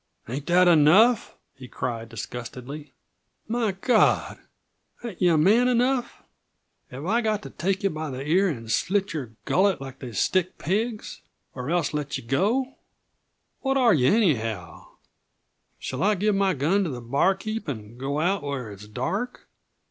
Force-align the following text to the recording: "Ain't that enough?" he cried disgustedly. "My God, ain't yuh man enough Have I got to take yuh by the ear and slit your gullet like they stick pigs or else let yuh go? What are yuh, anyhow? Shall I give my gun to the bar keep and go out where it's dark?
"Ain't 0.27 0.47
that 0.47 0.67
enough?" 0.67 1.35
he 1.53 1.67
cried 1.67 2.09
disgustedly. 2.09 2.93
"My 3.47 3.71
God, 3.73 4.39
ain't 5.03 5.21
yuh 5.21 5.37
man 5.37 5.67
enough 5.67 6.23
Have 6.89 7.05
I 7.05 7.21
got 7.21 7.43
to 7.43 7.51
take 7.51 7.83
yuh 7.83 7.91
by 7.91 8.09
the 8.09 8.25
ear 8.27 8.47
and 8.49 8.71
slit 8.71 9.13
your 9.13 9.33
gullet 9.45 9.79
like 9.79 9.99
they 9.99 10.11
stick 10.11 10.57
pigs 10.57 11.21
or 11.53 11.69
else 11.69 11.93
let 11.93 12.17
yuh 12.17 12.23
go? 12.23 12.77
What 13.59 13.77
are 13.77 13.93
yuh, 13.93 14.11
anyhow? 14.11 14.87
Shall 15.77 16.01
I 16.01 16.15
give 16.15 16.33
my 16.33 16.55
gun 16.55 16.83
to 16.85 16.89
the 16.89 16.99
bar 16.99 17.35
keep 17.35 17.67
and 17.67 17.99
go 17.99 18.19
out 18.19 18.41
where 18.41 18.71
it's 18.71 18.87
dark? 18.87 19.47